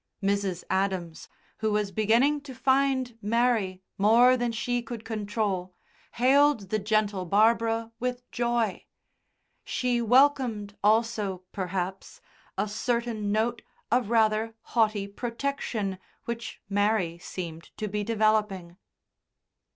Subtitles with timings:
[0.23, 0.63] Mrs.
[0.67, 5.75] Adams, who was beginning to find Mary more than she could control,
[6.13, 8.87] hailed the gentle Barbara with joy;
[9.63, 12.19] she welcomed also perhaps
[12.57, 13.61] a certain note
[13.91, 18.77] of rather haughty protection which Mary seemed to be developing.